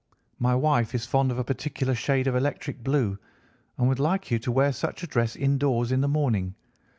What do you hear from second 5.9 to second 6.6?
in the morning.